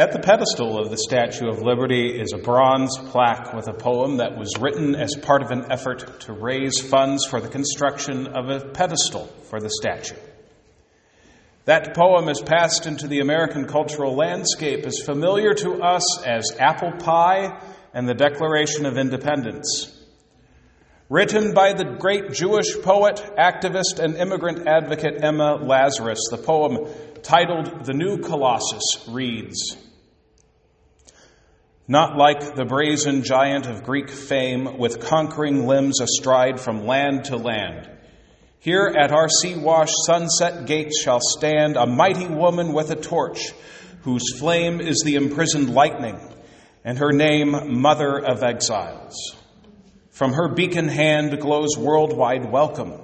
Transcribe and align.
At 0.00 0.12
the 0.12 0.20
pedestal 0.20 0.78
of 0.78 0.90
the 0.90 0.96
Statue 0.96 1.48
of 1.48 1.60
Liberty 1.60 2.20
is 2.20 2.32
a 2.32 2.38
bronze 2.38 2.96
plaque 3.10 3.52
with 3.52 3.66
a 3.66 3.72
poem 3.72 4.18
that 4.18 4.38
was 4.38 4.56
written 4.60 4.94
as 4.94 5.16
part 5.22 5.42
of 5.42 5.50
an 5.50 5.72
effort 5.72 6.20
to 6.20 6.32
raise 6.32 6.78
funds 6.78 7.26
for 7.26 7.40
the 7.40 7.48
construction 7.48 8.28
of 8.28 8.48
a 8.48 8.60
pedestal 8.60 9.26
for 9.50 9.58
the 9.58 9.68
statue. 9.68 10.14
That 11.64 11.96
poem 11.96 12.28
is 12.28 12.40
passed 12.40 12.86
into 12.86 13.08
the 13.08 13.18
American 13.18 13.66
cultural 13.66 14.14
landscape 14.14 14.86
as 14.86 15.02
familiar 15.04 15.52
to 15.54 15.82
us 15.82 16.22
as 16.22 16.56
apple 16.60 16.92
pie 16.92 17.60
and 17.92 18.08
the 18.08 18.14
Declaration 18.14 18.86
of 18.86 18.98
Independence. 18.98 20.00
Written 21.08 21.54
by 21.54 21.72
the 21.72 21.96
great 21.98 22.30
Jewish 22.30 22.80
poet, 22.82 23.16
activist, 23.36 23.98
and 23.98 24.14
immigrant 24.14 24.68
advocate 24.68 25.24
Emma 25.24 25.56
Lazarus, 25.56 26.20
the 26.30 26.38
poem 26.38 26.86
titled 27.24 27.84
The 27.84 27.94
New 27.94 28.18
Colossus 28.18 29.08
reads 29.08 29.87
Not 31.90 32.18
like 32.18 32.54
the 32.54 32.66
brazen 32.66 33.22
giant 33.22 33.66
of 33.66 33.82
Greek 33.82 34.10
fame, 34.10 34.76
with 34.76 35.00
conquering 35.00 35.66
limbs 35.66 36.02
astride 36.02 36.60
from 36.60 36.84
land 36.84 37.24
to 37.24 37.38
land. 37.38 37.90
Here 38.58 38.94
at 38.94 39.10
our 39.10 39.30
sea 39.30 39.56
washed 39.56 39.94
sunset 40.04 40.66
gates 40.66 41.00
shall 41.00 41.20
stand 41.22 41.78
a 41.78 41.86
mighty 41.86 42.26
woman 42.26 42.74
with 42.74 42.90
a 42.90 42.94
torch, 42.94 43.52
whose 44.02 44.38
flame 44.38 44.82
is 44.82 45.00
the 45.02 45.14
imprisoned 45.14 45.72
lightning, 45.72 46.20
and 46.84 46.98
her 46.98 47.10
name, 47.10 47.80
Mother 47.80 48.18
of 48.18 48.42
Exiles. 48.42 49.34
From 50.10 50.34
her 50.34 50.54
beacon 50.54 50.88
hand 50.88 51.40
glows 51.40 51.78
worldwide 51.78 52.52
welcome. 52.52 53.00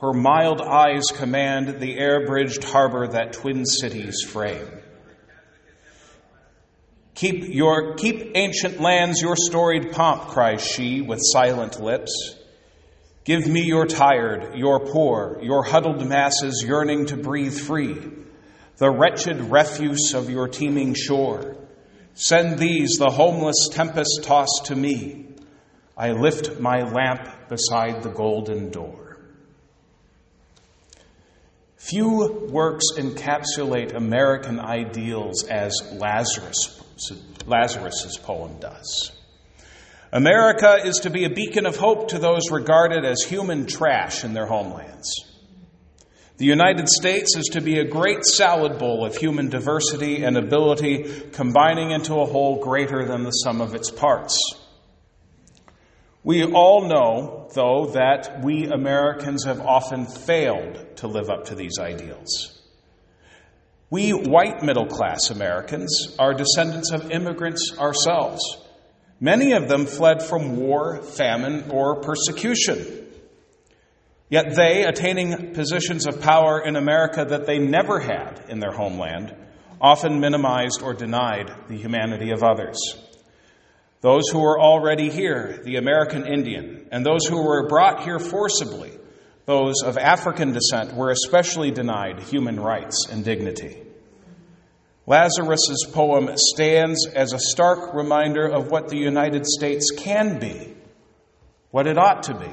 Her 0.00 0.12
mild 0.12 0.60
eyes 0.60 1.06
command 1.12 1.80
the 1.80 1.98
air 1.98 2.24
bridged 2.26 2.62
harbor 2.62 3.08
that 3.08 3.32
twin 3.32 3.66
cities 3.66 4.22
frame. 4.24 4.68
Keep, 7.14 7.54
your, 7.54 7.94
keep 7.94 8.32
ancient 8.34 8.80
lands 8.80 9.22
your 9.22 9.36
storied 9.36 9.92
pomp, 9.92 10.28
cries 10.28 10.66
she 10.66 11.00
with 11.00 11.20
silent 11.22 11.80
lips. 11.80 12.36
Give 13.24 13.46
me 13.46 13.62
your 13.62 13.86
tired, 13.86 14.56
your 14.56 14.80
poor, 14.80 15.38
your 15.40 15.62
huddled 15.62 16.06
masses 16.06 16.62
yearning 16.66 17.06
to 17.06 17.16
breathe 17.16 17.58
free, 17.58 17.96
the 18.76 18.90
wretched 18.90 19.40
refuse 19.40 20.12
of 20.12 20.28
your 20.28 20.48
teeming 20.48 20.94
shore. 20.94 21.56
Send 22.14 22.58
these, 22.58 22.96
the 22.98 23.10
homeless 23.10 23.68
tempest 23.72 24.24
tossed 24.24 24.66
to 24.66 24.76
me. 24.76 25.26
I 25.96 26.12
lift 26.12 26.60
my 26.60 26.82
lamp 26.82 27.48
beside 27.48 28.02
the 28.02 28.10
golden 28.10 28.70
door. 28.70 29.18
Few 31.76 32.48
works 32.50 32.84
encapsulate 32.96 33.94
American 33.94 34.58
ideals 34.58 35.44
as 35.44 35.72
Lazarus, 35.92 36.82
Lazarus's 37.46 38.16
poem 38.18 38.58
does. 38.60 39.12
America 40.12 40.78
is 40.84 41.00
to 41.00 41.10
be 41.10 41.24
a 41.24 41.30
beacon 41.30 41.66
of 41.66 41.76
hope 41.76 42.08
to 42.08 42.18
those 42.18 42.50
regarded 42.50 43.04
as 43.04 43.22
human 43.22 43.66
trash 43.66 44.22
in 44.22 44.32
their 44.32 44.46
homelands. 44.46 45.12
The 46.36 46.44
United 46.44 46.88
States 46.88 47.36
is 47.36 47.50
to 47.52 47.60
be 47.60 47.78
a 47.78 47.84
great 47.84 48.24
salad 48.24 48.78
bowl 48.78 49.04
of 49.04 49.16
human 49.16 49.50
diversity 49.50 50.24
and 50.24 50.36
ability, 50.36 51.30
combining 51.32 51.90
into 51.90 52.14
a 52.14 52.26
whole 52.26 52.62
greater 52.62 53.04
than 53.04 53.22
the 53.22 53.30
sum 53.30 53.60
of 53.60 53.74
its 53.74 53.90
parts. 53.90 54.38
We 56.24 56.44
all 56.44 56.88
know, 56.88 57.48
though, 57.54 57.86
that 57.94 58.42
we 58.42 58.66
Americans 58.66 59.44
have 59.44 59.60
often 59.60 60.06
failed 60.06 60.96
to 60.96 61.06
live 61.06 61.28
up 61.28 61.46
to 61.46 61.54
these 61.54 61.78
ideals. 61.78 62.53
We 63.94 64.10
white 64.10 64.60
middle 64.60 64.86
class 64.86 65.30
Americans 65.30 66.16
are 66.18 66.34
descendants 66.34 66.90
of 66.90 67.12
immigrants 67.12 67.78
ourselves. 67.78 68.40
Many 69.20 69.52
of 69.52 69.68
them 69.68 69.86
fled 69.86 70.20
from 70.20 70.56
war, 70.56 71.00
famine, 71.00 71.70
or 71.70 72.00
persecution. 72.00 73.06
Yet 74.28 74.56
they, 74.56 74.82
attaining 74.82 75.54
positions 75.54 76.08
of 76.08 76.20
power 76.20 76.60
in 76.60 76.74
America 76.74 77.24
that 77.24 77.46
they 77.46 77.60
never 77.60 78.00
had 78.00 78.42
in 78.48 78.58
their 78.58 78.72
homeland, 78.72 79.32
often 79.80 80.18
minimized 80.18 80.82
or 80.82 80.92
denied 80.92 81.52
the 81.68 81.76
humanity 81.76 82.32
of 82.32 82.42
others 82.42 82.80
those 84.00 84.28
who 84.28 84.40
were 84.40 84.60
already 84.60 85.08
here, 85.08 85.60
the 85.64 85.76
American 85.76 86.26
Indian, 86.26 86.88
and 86.90 87.06
those 87.06 87.26
who 87.26 87.42
were 87.42 87.68
brought 87.68 88.02
here 88.02 88.18
forcibly, 88.18 88.90
those 89.46 89.76
of 89.82 89.96
African 89.96 90.52
descent, 90.52 90.94
were 90.94 91.10
especially 91.10 91.70
denied 91.70 92.20
human 92.20 92.58
rights 92.58 93.06
and 93.10 93.24
dignity. 93.24 93.83
Lazarus's 95.06 95.86
poem 95.92 96.30
stands 96.36 97.06
as 97.06 97.32
a 97.32 97.38
stark 97.38 97.94
reminder 97.94 98.46
of 98.46 98.70
what 98.70 98.88
the 98.88 98.96
United 98.96 99.46
States 99.46 99.90
can 99.96 100.38
be, 100.38 100.74
what 101.70 101.86
it 101.86 101.98
ought 101.98 102.24
to 102.24 102.34
be. 102.34 102.50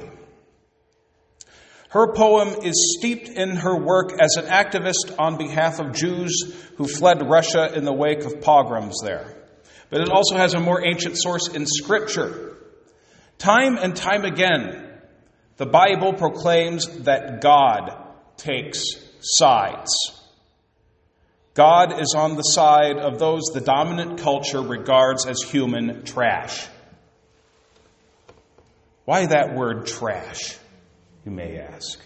Her 1.88 2.12
poem 2.14 2.48
is 2.62 2.96
steeped 2.98 3.28
in 3.28 3.56
her 3.56 3.78
work 3.78 4.12
as 4.20 4.36
an 4.36 4.46
activist 4.46 5.14
on 5.18 5.36
behalf 5.36 5.78
of 5.78 5.92
Jews 5.92 6.54
who 6.76 6.86
fled 6.86 7.28
Russia 7.28 7.72
in 7.74 7.84
the 7.84 7.92
wake 7.92 8.24
of 8.24 8.40
pogroms 8.40 8.96
there 9.02 9.42
but 9.92 10.00
it 10.00 10.08
also 10.08 10.38
has 10.38 10.54
a 10.54 10.58
more 10.58 10.82
ancient 10.82 11.18
source 11.18 11.48
in 11.48 11.66
Scripture. 11.66 12.56
Time 13.36 13.76
and 13.76 13.94
time 13.94 14.24
again, 14.24 14.90
the 15.58 15.66
Bible 15.66 16.14
proclaims 16.14 16.88
that 17.00 17.42
God 17.42 17.90
takes 18.38 18.82
sides. 19.20 19.92
God 21.54 22.00
is 22.00 22.14
on 22.16 22.36
the 22.36 22.42
side 22.42 22.96
of 22.96 23.18
those 23.18 23.42
the 23.52 23.60
dominant 23.60 24.20
culture 24.20 24.62
regards 24.62 25.26
as 25.26 25.42
human 25.42 26.04
trash. 26.04 26.66
Why 29.04 29.26
that 29.26 29.54
word 29.54 29.86
trash, 29.86 30.56
you 31.26 31.32
may 31.32 31.58
ask? 31.58 32.00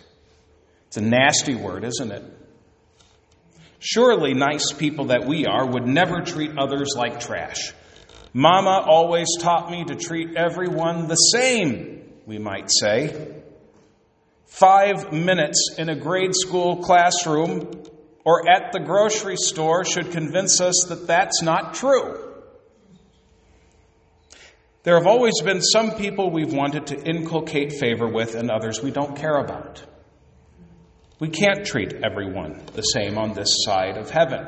It's 0.88 0.96
a 0.96 1.00
nasty 1.00 1.54
word, 1.54 1.84
isn't 1.84 2.10
it? 2.10 2.24
Surely, 3.78 4.34
nice 4.34 4.72
people 4.72 5.06
that 5.06 5.26
we 5.26 5.46
are 5.46 5.64
would 5.64 5.86
never 5.86 6.22
treat 6.22 6.58
others 6.58 6.94
like 6.96 7.20
trash. 7.20 7.72
Mama 8.32 8.84
always 8.84 9.28
taught 9.38 9.70
me 9.70 9.84
to 9.84 9.94
treat 9.94 10.36
everyone 10.36 11.06
the 11.06 11.14
same, 11.14 12.02
we 12.26 12.38
might 12.38 12.68
say. 12.68 13.42
Five 14.46 15.12
minutes 15.12 15.76
in 15.78 15.88
a 15.88 15.94
grade 15.94 16.34
school 16.34 16.78
classroom 16.78 17.84
or 18.26 18.50
at 18.50 18.72
the 18.72 18.80
grocery 18.80 19.36
store 19.36 19.84
should 19.84 20.10
convince 20.10 20.60
us 20.60 20.86
that 20.88 21.06
that's 21.06 21.42
not 21.42 21.74
true. 21.74 22.34
There 24.82 24.96
have 24.96 25.06
always 25.06 25.40
been 25.42 25.62
some 25.62 25.92
people 25.92 26.32
we've 26.32 26.52
wanted 26.52 26.88
to 26.88 27.00
inculcate 27.00 27.74
favor 27.74 28.08
with 28.08 28.34
and 28.34 28.50
others 28.50 28.82
we 28.82 28.90
don't 28.90 29.16
care 29.16 29.36
about. 29.36 29.80
We 31.20 31.28
can't 31.28 31.64
treat 31.64 31.94
everyone 32.04 32.60
the 32.74 32.82
same 32.82 33.16
on 33.16 33.32
this 33.32 33.48
side 33.64 33.96
of 33.96 34.10
heaven. 34.10 34.44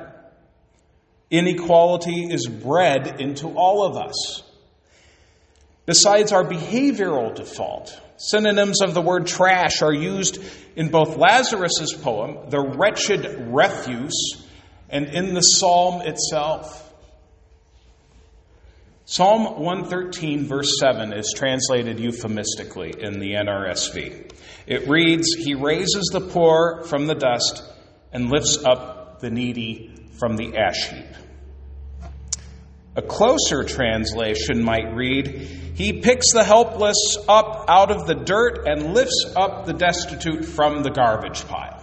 Inequality 1.31 2.27
is 2.33 2.49
bred 2.49 3.21
into 3.21 3.47
all 3.47 3.87
of 3.87 3.97
us. 3.97 4.43
Besides 5.87 6.33
our 6.33 6.45
behavioral 6.45 7.33
default, 7.33 7.97
synonyms 8.19 8.83
of 8.83 8.95
the 8.95 9.01
word 9.01 9.27
trash 9.27 9.83
are 9.83 9.93
used 9.93 10.39
in 10.77 10.91
both 10.91 11.17
Lazarus's 11.17 11.95
poem, 11.95 12.51
the 12.51 12.61
wretched 12.61 13.49
refuse, 13.53 14.45
and 14.91 15.07
in 15.07 15.35
the 15.35 15.41
psalm 15.41 16.03
itself. 16.03 16.85
Psalm 19.05 19.61
113, 19.63 20.47
verse 20.47 20.79
7, 20.81 21.15
is 21.15 21.33
translated 21.35 21.99
euphemistically 21.99 22.93
in 22.99 23.19
the 23.19 23.33
NRSV. 23.33 24.33
It 24.67 24.87
reads, 24.87 25.35
He 25.35 25.55
raises 25.55 26.11
the 26.13 26.21
poor 26.21 26.83
from 26.85 27.07
the 27.07 27.15
dust 27.15 27.63
and 28.13 28.29
lifts 28.29 28.63
up 28.65 29.21
the 29.21 29.31
needy 29.31 29.95
from 30.19 30.37
the 30.37 30.59
ash 30.59 30.91
heap. 30.91 31.07
A 32.97 33.03
closer 33.03 33.65
translation 33.65 34.63
might 34.63 34.95
read, 34.95 35.68
He 35.79 35.93
picks 35.93 36.33
the 36.33 36.43
helpless 36.43 37.17
up 37.29 37.67
out 37.69 37.93
of 37.93 38.09
the 38.09 38.17
dirt 38.17 38.67
and 38.67 38.95
lifts 38.95 39.33
up 39.37 39.65
the 39.65 39.73
destitute 39.73 40.45
from 40.45 40.83
the 40.83 40.91
garbage 40.91 41.47
pile. 41.47 41.81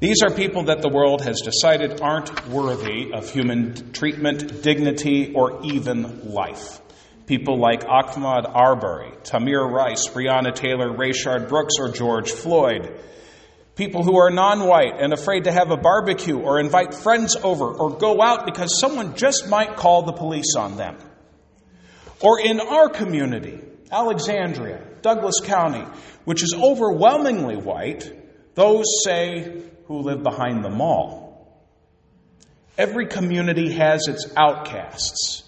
These 0.00 0.24
are 0.24 0.34
people 0.34 0.64
that 0.64 0.82
the 0.82 0.88
world 0.88 1.22
has 1.22 1.42
decided 1.42 2.00
aren't 2.00 2.48
worthy 2.48 3.12
of 3.12 3.30
human 3.30 3.92
treatment, 3.92 4.62
dignity, 4.62 5.32
or 5.32 5.64
even 5.64 6.32
life. 6.32 6.80
People 7.26 7.60
like 7.60 7.84
Ahmaud 7.84 8.52
Arbery, 8.52 9.12
Tamir 9.22 9.64
Rice, 9.70 10.08
Breonna 10.08 10.52
Taylor, 10.52 10.90
Rayshard 10.90 11.48
Brooks, 11.48 11.74
or 11.78 11.92
George 11.92 12.32
Floyd. 12.32 13.00
People 13.76 14.02
who 14.02 14.16
are 14.16 14.30
non 14.30 14.66
white 14.66 15.00
and 15.00 15.12
afraid 15.12 15.44
to 15.44 15.52
have 15.52 15.70
a 15.70 15.76
barbecue 15.76 16.36
or 16.36 16.58
invite 16.58 16.94
friends 16.94 17.36
over 17.36 17.66
or 17.66 17.96
go 17.96 18.20
out 18.20 18.44
because 18.44 18.80
someone 18.80 19.14
just 19.14 19.48
might 19.48 19.76
call 19.76 20.02
the 20.02 20.12
police 20.12 20.56
on 20.58 20.76
them. 20.76 20.96
Or 22.20 22.40
in 22.40 22.60
our 22.60 22.88
community, 22.88 23.60
Alexandria, 23.90 24.82
Douglas 25.02 25.40
County, 25.42 25.84
which 26.24 26.42
is 26.42 26.54
overwhelmingly 26.54 27.56
white, 27.56 28.10
those 28.54 28.84
say 29.04 29.62
who 29.86 30.00
live 30.00 30.22
behind 30.22 30.64
the 30.64 30.70
mall. 30.70 31.26
Every 32.78 33.06
community 33.06 33.72
has 33.72 34.06
its 34.08 34.26
outcasts. 34.36 35.44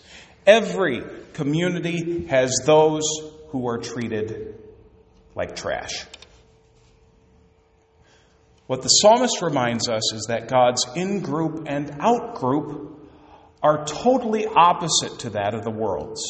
Every 0.46 1.02
community 1.34 2.26
has 2.26 2.60
those 2.64 3.02
who 3.48 3.68
are 3.68 3.78
treated 3.78 4.54
like 5.34 5.56
trash. 5.56 6.06
What 8.66 8.82
the 8.82 8.88
psalmist 8.88 9.40
reminds 9.40 9.88
us 9.88 10.12
is 10.12 10.26
that 10.28 10.48
God's 10.48 10.86
in 10.94 11.20
group 11.20 11.66
and 11.66 11.96
out 12.00 12.34
group 12.34 13.00
are 13.62 13.86
totally 13.86 14.46
opposite 14.46 15.20
to 15.20 15.30
that 15.30 15.54
of 15.54 15.64
the 15.64 15.70
world's. 15.70 16.22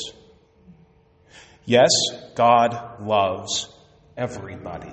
Yes, 1.69 1.91
God 2.35 3.03
loves 3.03 3.69
everybody. 4.17 4.91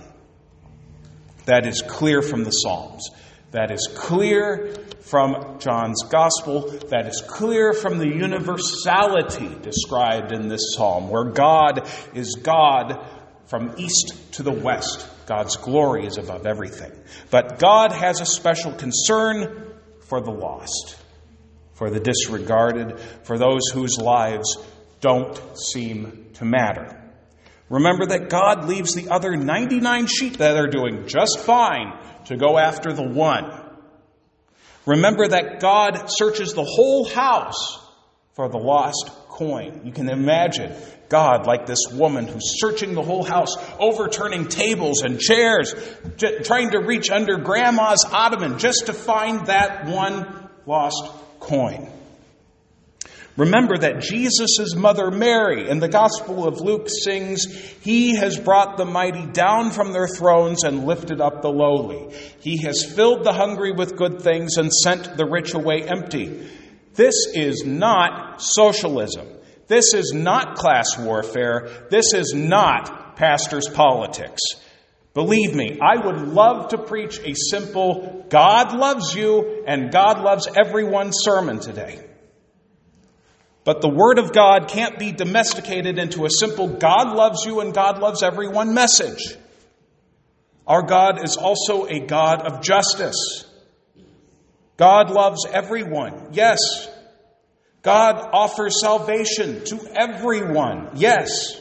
That 1.46 1.66
is 1.66 1.82
clear 1.82 2.22
from 2.22 2.44
the 2.44 2.52
Psalms. 2.52 3.12
That 3.52 3.72
is 3.72 3.88
clear 3.96 4.76
from 5.00 5.60
John's 5.60 6.04
Gospel. 6.10 6.68
That 6.90 7.08
is 7.08 7.24
clear 7.26 7.72
from 7.72 7.98
the 7.98 8.10
universality 8.10 9.56
described 9.62 10.34
in 10.34 10.50
this 10.50 10.74
psalm, 10.76 11.10
where 11.10 11.24
God 11.24 11.90
is 12.14 12.36
God 12.44 13.08
from 13.46 13.76
east 13.78 14.34
to 14.34 14.44
the 14.44 14.52
west. 14.52 15.08
God's 15.28 15.56
glory 15.56 16.06
is 16.06 16.18
above 16.18 16.46
everything. 16.46 16.92
But 17.32 17.58
God 17.58 17.94
has 17.94 18.20
a 18.20 18.26
special 18.26 18.74
concern 18.74 19.80
for 20.02 20.20
the 20.20 20.32
lost, 20.32 20.98
for 21.76 21.90
the 21.90 22.02
disregarded, 22.02 23.00
for 23.24 23.38
those 23.38 23.62
whose 23.74 23.98
lives 23.98 24.58
don't 25.06 25.40
seem 25.56 26.32
to 26.34 26.46
matter. 26.46 27.00
Remember 27.70 28.08
that 28.08 28.28
God 28.28 28.66
leaves 28.66 28.96
the 28.96 29.10
other 29.10 29.36
99 29.36 30.08
sheep 30.08 30.38
that 30.38 30.58
are 30.58 30.66
doing 30.66 31.08
just 31.08 31.38
fine 31.42 31.94
to 32.26 32.36
go 32.36 32.58
after 32.58 32.92
the 32.92 33.04
one. 33.04 33.52
Remember 34.88 35.28
that 35.28 35.60
God 35.60 36.08
searches 36.08 36.56
the 36.56 36.64
whole 36.64 37.08
house 37.08 37.80
for 38.34 38.50
the 38.50 38.58
lost 38.58 39.12
coin. 39.30 39.82
You 39.86 39.92
can 39.92 40.10
imagine 40.10 40.74
God 41.08 41.46
like 41.46 41.68
this 41.68 41.86
woman 41.92 42.26
who's 42.26 42.60
searching 42.60 42.96
the 42.96 43.04
whole 43.04 43.24
house, 43.24 43.56
overturning 43.78 44.48
tables 44.48 45.04
and 45.04 45.20
chairs, 45.20 45.76
trying 46.46 46.72
to 46.72 46.80
reach 46.80 47.12
under 47.12 47.38
grandma's 47.38 48.04
ottoman 48.12 48.58
just 48.58 48.88
to 48.88 48.94
find 48.94 49.46
that 49.46 49.86
one 49.86 50.50
lost 50.66 51.12
coin. 51.40 51.92
Remember 53.38 53.78
that 53.78 54.00
Jesus' 54.00 54.76
mother 54.76 55.12
Mary 55.12 55.68
in 55.70 55.80
the 55.80 55.90
Gospel 55.90 56.48
of 56.48 56.62
Luke 56.62 56.88
sings, 56.88 57.46
He 57.82 58.16
has 58.16 58.40
brought 58.40 58.78
the 58.78 58.86
mighty 58.86 59.26
down 59.26 59.72
from 59.72 59.92
their 59.92 60.08
thrones 60.08 60.64
and 60.64 60.86
lifted 60.86 61.20
up 61.20 61.42
the 61.42 61.50
lowly. 61.50 62.16
He 62.40 62.64
has 62.64 62.86
filled 62.86 63.26
the 63.26 63.34
hungry 63.34 63.74
with 63.74 63.98
good 63.98 64.22
things 64.22 64.56
and 64.56 64.72
sent 64.72 65.18
the 65.18 65.26
rich 65.26 65.54
away 65.54 65.84
empty. 65.84 66.48
This 66.94 67.28
is 67.34 67.66
not 67.66 68.42
socialism. 68.42 69.28
This 69.68 69.94
is 69.94 70.14
not 70.14 70.56
class 70.56 70.98
warfare. 70.98 71.88
This 71.90 72.14
is 72.14 72.34
not 72.34 73.18
pastor's 73.18 73.68
politics. 73.68 74.42
Believe 75.14 75.54
me, 75.54 75.78
I 75.82 76.06
would 76.06 76.22
love 76.22 76.70
to 76.70 76.78
preach 76.78 77.20
a 77.20 77.34
simple 77.34 78.26
God 78.30 78.74
loves 78.78 79.14
you 79.14 79.64
and 79.68 79.92
God 79.92 80.22
loves 80.22 80.48
everyone 80.56 81.12
sermon 81.12 81.60
today. 81.60 82.02
But 83.66 83.82
the 83.82 83.90
Word 83.90 84.20
of 84.20 84.32
God 84.32 84.68
can't 84.70 85.00
be 85.00 85.12
domesticated 85.12 85.98
into 85.98 86.26
a 86.26 86.30
simple 86.30 86.68
God 86.68 87.16
loves 87.16 87.46
you 87.46 87.60
and 87.60 87.74
God 87.74 88.00
loves 88.00 88.22
everyone 88.22 88.76
message. 88.76 89.36
Our 90.68 90.84
God 90.84 91.24
is 91.24 91.36
also 91.36 91.86
a 91.86 92.00
God 92.00 92.42
of 92.42 92.62
justice. 92.62 93.46
God 94.78 95.10
loves 95.10 95.46
everyone, 95.52 96.30
yes. 96.32 96.60
God 97.82 98.30
offers 98.34 98.82
salvation 98.82 99.64
to 99.66 99.80
everyone, 99.96 100.90
yes. 100.96 101.60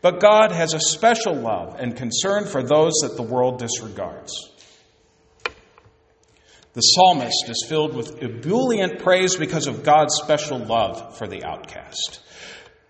But 0.00 0.20
God 0.20 0.50
has 0.50 0.72
a 0.72 0.80
special 0.80 1.34
love 1.34 1.76
and 1.78 1.96
concern 1.96 2.46
for 2.46 2.62
those 2.62 2.92
that 3.02 3.16
the 3.16 3.22
world 3.22 3.58
disregards. 3.58 4.32
The 6.74 6.80
psalmist 6.80 7.48
is 7.48 7.66
filled 7.68 7.94
with 7.94 8.20
ebullient 8.20 8.98
praise 8.98 9.36
because 9.36 9.68
of 9.68 9.84
God's 9.84 10.16
special 10.16 10.58
love 10.58 11.16
for 11.16 11.28
the 11.28 11.44
outcast. 11.44 12.20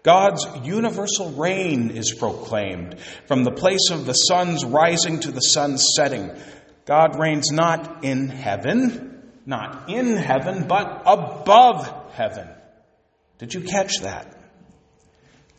God's 0.03 0.47
universal 0.63 1.33
reign 1.33 1.91
is 1.91 2.15
proclaimed 2.19 2.99
from 3.27 3.45
the 3.45 3.51
place 3.51 3.91
of 3.91 4.07
the 4.07 4.15
sun's 4.15 4.65
rising 4.65 5.21
to 5.21 5.33
the 5.33 5.41
sun's 5.41 5.85
setting. 5.97 6.31
God 6.87 7.19
reigns 7.19 7.51
not 7.51 8.05
in 8.05 8.29
heaven, 8.29 9.33
not 9.45 9.91
in 9.91 10.17
heaven, 10.17 10.67
but 10.67 11.03
above 11.05 12.15
heaven. 12.15 12.49
Did 13.37 13.53
you 13.53 13.61
catch 13.63 14.01
that? 14.01 14.35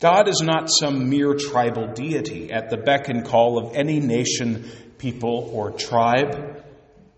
God 0.00 0.28
is 0.28 0.42
not 0.44 0.68
some 0.68 1.08
mere 1.08 1.34
tribal 1.34 1.92
deity 1.92 2.52
at 2.52 2.70
the 2.70 2.76
beck 2.76 3.08
and 3.08 3.24
call 3.24 3.56
of 3.56 3.76
any 3.76 4.00
nation, 4.00 4.68
people, 4.98 5.48
or 5.52 5.70
tribe 5.70 6.64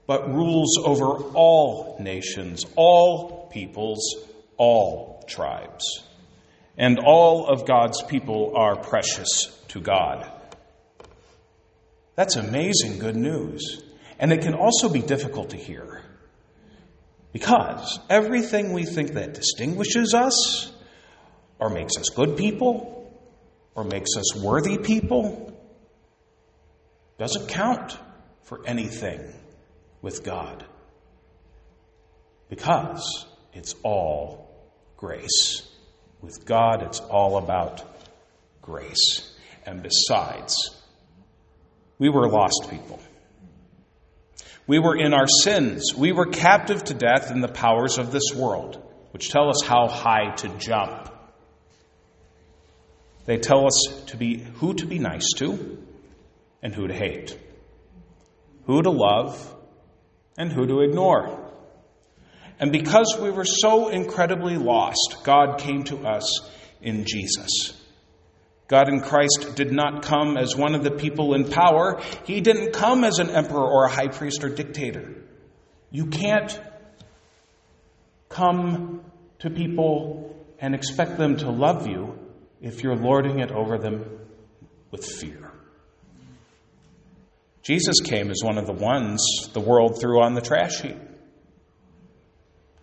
but 0.09 0.35
rules 0.35 0.79
over 0.79 1.23
all 1.35 1.99
nations, 2.01 2.65
all 2.77 3.47
peoples, 3.53 4.17
all 4.57 5.23
tribes. 5.29 5.85
And 6.79 6.99
all 6.99 7.47
of 7.47 7.67
God's 7.67 8.03
people 8.03 8.55
are 8.57 8.75
precious 8.75 9.55
to 9.69 9.81
God. 9.81 10.27
That's 12.15 12.37
amazing 12.37 12.99
good 12.99 13.17
news. 13.17 13.83
And 14.19 14.33
it 14.33 14.41
can 14.41 14.55
also 14.55 14.89
be 14.89 15.03
difficult 15.03 15.51
to 15.51 15.59
hear. 15.59 16.01
Because 17.35 18.01
everything 18.09 18.73
we 18.73 18.85
think 18.85 19.13
that 19.13 19.35
distinguishes 19.35 20.15
us, 20.15 20.73
or 21.59 21.69
makes 21.69 21.99
us 21.99 22.09
good 22.09 22.39
people, 22.39 23.13
or 23.75 23.85
makes 23.85 24.17
us 24.17 24.43
worthy 24.43 24.79
people, 24.79 25.55
doesn't 27.19 27.51
count 27.51 27.99
for 28.45 28.67
anything 28.67 29.35
with 30.03 30.25
God. 30.25 30.65
Because 32.49 33.27
it's 33.53 33.75
all 33.83 34.49
grace. 34.97 35.63
With 36.21 36.45
God, 36.45 36.83
it's 36.83 37.01
all 37.01 37.37
about 37.37 37.85
grace. 38.63 39.35
And 39.67 39.83
besides, 39.83 40.55
we 41.99 42.09
were 42.09 42.29
lost 42.29 42.69
people. 42.71 43.01
We 44.67 44.79
were 44.79 44.97
in 44.97 45.15
our 45.15 45.27
sins. 45.43 45.95
We 45.97 46.13
were 46.13 46.27
captive 46.27 46.85
to 46.85 46.95
death 46.95 47.31
in 47.31 47.41
the 47.41 47.49
powers 47.49 47.99
of 47.99 48.13
this 48.13 48.35
world, 48.35 48.83
which 49.13 49.31
tell 49.31 49.49
us 49.49 49.63
how 49.65 49.89
high 49.89 50.35
to 50.37 50.49
jump. 50.59 51.11
They 53.25 53.39
tell 53.39 53.67
us 53.67 54.05
to 54.07 54.17
be 54.17 54.39
who 54.39 54.75
to 54.75 54.87
be 54.87 54.99
nice 54.99 55.33
to 55.37 55.83
and 56.63 56.75
who 56.75 56.89
to 56.89 56.95
hate, 56.95 57.37
who 58.67 58.83
to 58.83 58.91
love 58.91 59.55
and 60.37 60.53
who 60.53 60.67
to 60.67 60.81
ignore. 60.81 61.49
And 62.61 62.73
because 62.73 63.17
we 63.21 63.31
were 63.31 63.45
so 63.45 63.89
incredibly 63.89 64.57
lost, 64.57 65.19
God 65.23 65.59
came 65.59 65.85
to 65.85 66.07
us 66.07 66.41
in 66.81 67.05
Jesus. 67.05 67.75
God 68.67 68.89
in 68.89 69.01
Christ 69.01 69.55
did 69.55 69.73
not 69.73 70.03
come 70.03 70.37
as 70.37 70.55
one 70.55 70.75
of 70.75 70.85
the 70.85 70.91
people 70.91 71.35
in 71.35 71.51
power. 71.51 72.03
He 72.25 72.41
didn't 72.41 72.73
come 72.73 73.03
as 73.03 73.19
an 73.19 73.31
emperor 73.31 73.65
or 73.65 73.85
a 73.85 73.91
high 73.91 74.09
priest 74.09 74.45
or 74.45 74.51
dictator. 74.51 75.15
You 75.91 76.07
can't 76.07 76.61
come 78.29 79.05
to 79.39 79.51
people 79.51 80.37
and 80.59 80.75
expect 80.75 81.17
them 81.17 81.37
to 81.39 81.51
love 81.51 81.87
you 81.87 82.19
if 82.61 82.83
you're 82.83 82.97
lording 82.97 83.39
it 83.39 83.51
over 83.51 83.79
them 83.79 84.05
with 84.91 85.05
fear. 85.05 85.48
Jesus 87.69 88.01
came 88.03 88.31
as 88.31 88.41
one 88.43 88.57
of 88.57 88.65
the 88.65 88.73
ones 88.73 89.23
the 89.53 89.61
world 89.61 90.01
threw 90.01 90.23
on 90.23 90.33
the 90.33 90.41
trash 90.41 90.81
heap. 90.81 90.97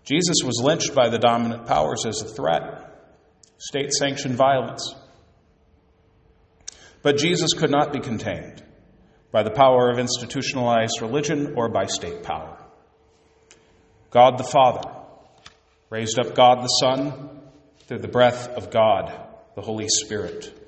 Jesus 0.04 0.36
was 0.44 0.62
lynched 0.64 0.94
by 0.94 1.10
the 1.10 1.18
dominant 1.18 1.66
powers 1.66 2.06
as 2.06 2.22
a 2.22 2.28
threat, 2.28 2.96
state 3.58 3.92
sanctioned 3.92 4.36
violence. 4.36 4.94
But 7.02 7.18
Jesus 7.18 7.54
could 7.54 7.72
not 7.72 7.94
be 7.94 8.00
contained 8.00 8.64
by 9.32 9.42
the 9.42 9.50
power 9.50 9.90
of 9.90 9.98
institutionalized 9.98 11.02
religion 11.02 11.56
or 11.58 11.68
by 11.68 11.86
state 11.88 12.22
power. 12.22 12.56
God 14.12 14.38
the 14.38 14.44
Father 14.44 14.88
raised 15.90 16.20
up 16.20 16.36
God 16.36 16.64
the 16.64 16.68
Son 16.68 17.42
through 17.88 18.02
the 18.02 18.08
breath 18.08 18.50
of 18.50 18.70
God, 18.70 19.12
the 19.56 19.64
Holy 19.64 19.88
Spirit. 19.88 20.65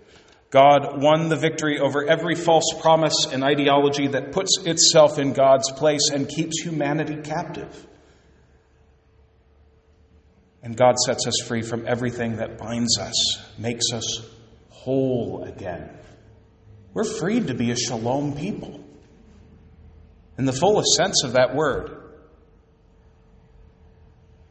God 0.49 1.01
won 1.01 1.27
the 1.27 1.35
victory 1.35 1.79
over 1.79 2.05
every 2.05 2.35
false 2.35 2.73
promise 2.79 3.27
and 3.31 3.43
ideology 3.43 4.07
that 4.07 4.31
puts 4.31 4.57
itself 4.63 5.19
in 5.19 5.33
God's 5.33 5.71
place 5.71 6.09
and 6.11 6.27
keeps 6.27 6.61
humanity 6.61 7.17
captive. 7.17 7.85
And 10.63 10.75
God 10.75 10.97
sets 10.99 11.27
us 11.27 11.41
free 11.45 11.61
from 11.61 11.85
everything 11.85 12.37
that 12.37 12.57
binds 12.57 12.97
us, 12.97 13.41
makes 13.57 13.85
us 13.93 14.25
whole 14.69 15.43
again. 15.43 15.89
We're 16.93 17.03
freed 17.03 17.47
to 17.47 17.53
be 17.53 17.71
a 17.71 17.75
shalom 17.75 18.35
people 18.35 18.83
in 20.37 20.45
the 20.45 20.53
fullest 20.53 20.95
sense 20.95 21.23
of 21.23 21.33
that 21.33 21.55
word. 21.55 21.91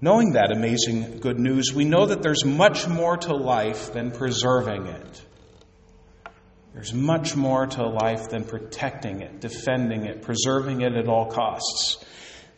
Knowing 0.01 0.33
that 0.33 0.53
amazing 0.53 1.21
good 1.21 1.39
news, 1.39 1.73
we 1.75 1.85
know 1.85 2.07
that 2.07 2.23
there's 2.23 2.45
much 2.45 2.87
more 2.87 3.17
to 3.17 3.35
life 3.35 3.93
than 3.95 4.11
preserving 4.11 4.87
it. 4.87 5.23
There's 6.77 6.93
much 6.93 7.35
more 7.35 7.67
to 7.67 7.87
life 7.87 8.29
than 8.29 8.45
protecting 8.45 9.23
it, 9.23 9.41
defending 9.41 10.05
it, 10.05 10.21
preserving 10.21 10.83
it 10.83 10.93
at 10.93 11.09
all 11.09 11.25
costs. 11.25 12.05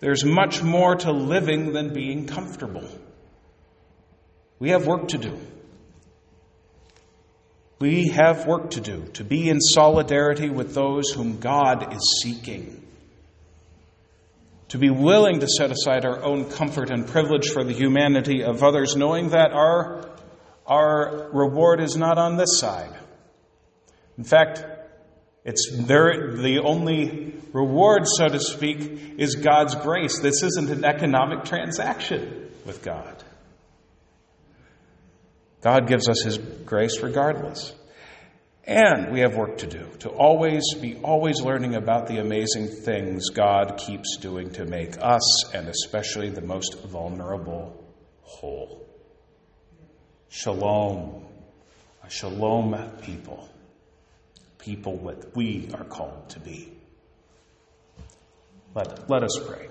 There's 0.00 0.24
much 0.24 0.60
more 0.60 0.96
to 0.96 1.12
living 1.12 1.72
than 1.72 1.94
being 1.94 2.26
comfortable. 2.26 2.88
We 4.58 4.70
have 4.70 4.88
work 4.88 5.06
to 5.08 5.18
do. 5.18 5.38
We 7.78 8.08
have 8.08 8.44
work 8.44 8.70
to 8.70 8.80
do 8.80 9.04
to 9.14 9.22
be 9.22 9.48
in 9.48 9.60
solidarity 9.60 10.50
with 10.50 10.74
those 10.74 11.12
whom 11.12 11.38
God 11.38 11.94
is 11.94 12.20
seeking. 12.24 12.84
To 14.70 14.78
be 14.78 14.90
willing 14.90 15.38
to 15.38 15.46
set 15.46 15.70
aside 15.70 16.04
our 16.04 16.24
own 16.24 16.50
comfort 16.50 16.90
and 16.90 17.06
privilege 17.06 17.50
for 17.50 17.62
the 17.62 17.72
humanity 17.72 18.42
of 18.42 18.64
others, 18.64 18.96
knowing 18.96 19.28
that 19.28 19.52
our, 19.52 20.10
our 20.66 21.30
reward 21.32 21.80
is 21.80 21.96
not 21.96 22.18
on 22.18 22.36
this 22.36 22.58
side. 22.58 22.98
In 24.18 24.24
fact, 24.24 24.64
it's 25.44 25.70
there, 25.86 26.36
the 26.36 26.58
only 26.58 27.34
reward, 27.52 28.02
so 28.04 28.28
to 28.28 28.40
speak, 28.40 29.16
is 29.16 29.36
God's 29.36 29.76
grace. 29.76 30.20
This 30.20 30.42
isn't 30.42 30.68
an 30.68 30.84
economic 30.84 31.44
transaction 31.44 32.50
with 32.66 32.82
God. 32.82 33.24
God 35.62 35.88
gives 35.88 36.08
us 36.08 36.22
His 36.22 36.38
grace 36.38 37.00
regardless. 37.00 37.74
And 38.64 39.12
we 39.12 39.20
have 39.20 39.34
work 39.34 39.58
to 39.58 39.66
do, 39.66 39.88
to 40.00 40.10
always 40.10 40.62
be 40.74 40.96
always 40.96 41.40
learning 41.40 41.74
about 41.74 42.06
the 42.06 42.18
amazing 42.18 42.68
things 42.68 43.30
God 43.30 43.78
keeps 43.78 44.18
doing 44.18 44.50
to 44.50 44.66
make 44.66 44.96
us, 45.00 45.54
and 45.54 45.68
especially 45.68 46.28
the 46.28 46.42
most 46.42 46.78
vulnerable, 46.84 47.82
whole. 48.20 48.86
Shalom, 50.28 51.24
a 52.04 52.10
shalom 52.10 52.90
people, 53.00 53.48
people 54.58 54.96
that 55.06 55.36
we 55.36 55.70
are 55.74 55.84
called 55.84 56.30
to 56.30 56.40
be. 56.40 56.72
Let, 58.74 59.08
let 59.08 59.22
us 59.22 59.38
pray. 59.46 59.68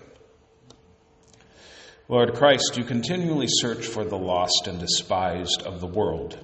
Lord 2.09 2.35
Christ, 2.35 2.77
you 2.77 2.83
continually 2.83 3.47
search 3.49 3.85
for 3.85 4.05
the 4.05 4.17
lost 4.17 4.67
and 4.67 4.79
despised 4.79 5.63
of 5.65 5.81
the 5.81 5.87
world. 5.87 6.39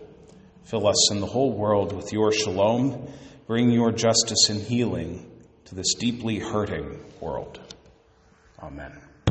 Fill 0.65 0.88
us 0.88 1.12
and 1.12 1.21
the 1.21 1.27
whole 1.27 1.53
world 1.53 1.93
with 1.93 2.12
your 2.12 2.31
shalom. 2.31 3.07
Bring 3.47 3.71
your 3.71 3.91
justice 3.91 4.50
and 4.50 4.62
healing 4.62 5.29
to 5.65 5.75
this 5.75 5.93
deeply 5.95 6.39
hurting 6.39 7.00
world. 7.19 7.59
Amen. 8.62 9.00